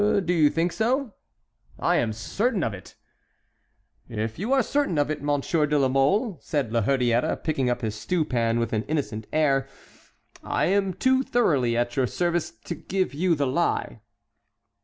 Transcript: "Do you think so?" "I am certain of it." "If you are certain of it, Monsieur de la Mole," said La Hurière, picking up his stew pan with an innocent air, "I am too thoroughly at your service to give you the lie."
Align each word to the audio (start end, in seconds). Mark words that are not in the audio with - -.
"Do 0.01 0.33
you 0.33 0.49
think 0.49 0.71
so?" 0.71 1.13
"I 1.77 1.97
am 1.97 2.11
certain 2.11 2.63
of 2.63 2.73
it." 2.73 2.95
"If 4.09 4.39
you 4.39 4.51
are 4.51 4.63
certain 4.63 4.97
of 4.97 5.11
it, 5.11 5.21
Monsieur 5.21 5.67
de 5.67 5.77
la 5.77 5.89
Mole," 5.89 6.39
said 6.41 6.73
La 6.73 6.81
Hurière, 6.81 7.43
picking 7.43 7.69
up 7.69 7.81
his 7.81 7.93
stew 7.93 8.25
pan 8.25 8.57
with 8.57 8.73
an 8.73 8.81
innocent 8.87 9.27
air, 9.31 9.67
"I 10.43 10.65
am 10.65 10.95
too 10.95 11.21
thoroughly 11.21 11.77
at 11.77 11.95
your 11.95 12.07
service 12.07 12.49
to 12.49 12.73
give 12.73 13.13
you 13.13 13.35
the 13.35 13.45
lie." 13.45 13.99